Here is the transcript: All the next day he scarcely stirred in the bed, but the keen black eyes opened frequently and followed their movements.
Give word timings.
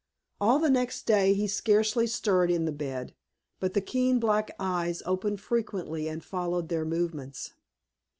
All 0.39 0.57
the 0.57 0.71
next 0.71 1.03
day 1.05 1.35
he 1.35 1.45
scarcely 1.47 2.07
stirred 2.07 2.49
in 2.49 2.65
the 2.65 2.71
bed, 2.71 3.13
but 3.59 3.75
the 3.75 3.81
keen 3.81 4.19
black 4.19 4.49
eyes 4.57 5.03
opened 5.05 5.41
frequently 5.41 6.07
and 6.07 6.23
followed 6.25 6.69
their 6.69 6.85
movements. 6.85 7.51